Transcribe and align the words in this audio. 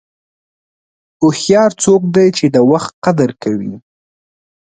هوښیار 1.21 1.71
څوک 1.83 2.01
دی 2.15 2.27
چې 2.37 2.45
د 2.55 2.57
وخت 2.71 2.91
قدر 3.05 3.29
کوي. 3.43 3.73